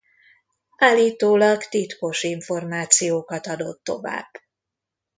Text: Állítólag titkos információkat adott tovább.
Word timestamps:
Állítólag 0.77 1.65
titkos 1.65 2.23
információkat 2.23 3.47
adott 3.47 3.83
tovább. 3.83 4.29